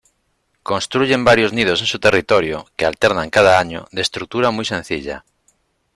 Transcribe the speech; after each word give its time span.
Construyen 0.63 1.23
varios 1.23 1.53
nidos 1.53 1.81
en 1.81 1.85
su 1.85 1.99
territorio, 1.99 2.65
que 2.75 2.87
alternan 2.87 3.29
cada 3.29 3.59
año, 3.59 3.85
de 3.91 4.01
estructura 4.01 4.49
muy 4.49 4.65
sencilla. 4.65 5.23